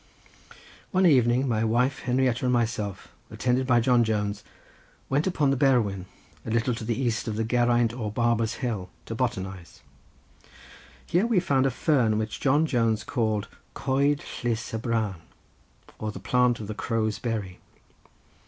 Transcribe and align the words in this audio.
One 0.89 1.05
evening 1.05 1.47
my 1.47 1.63
wife, 1.63 1.99
Henrietta, 1.99 2.45
and 2.45 2.51
myself, 2.51 3.13
attended 3.29 3.67
by 3.67 3.79
John 3.79 4.03
Jones, 4.03 4.43
went 5.09 5.27
upon 5.27 5.51
the 5.51 5.55
Berwyn 5.55 6.07
a 6.43 6.49
little 6.49 6.73
to 6.73 6.83
the 6.83 6.99
east 6.99 7.27
of 7.27 7.35
the 7.35 7.43
Geraint 7.43 7.93
or 7.93 8.11
Barber's 8.11 8.55
Hill 8.65 8.89
to 9.05 9.13
botanize. 9.13 9.81
Here 11.05 11.27
we 11.27 11.39
found 11.39 11.67
a 11.67 11.69
fern 11.69 12.17
which 12.17 12.39
John 12.39 12.65
Jones 12.65 13.03
called 13.03 13.47
Coed 13.75 14.23
llus 14.43 14.73
y 14.73 14.79
Brân, 14.79 15.17
or 15.99 16.11
the 16.11 16.19
plant 16.19 16.59
of 16.59 16.65
the 16.65 16.73
Crow's 16.73 17.19
berry. 17.19 17.59